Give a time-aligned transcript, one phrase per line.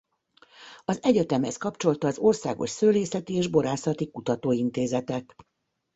[0.85, 5.35] Az egyetemhez kapcsolta az Országos Szőlészeti és Borászati Kutató Intézetet.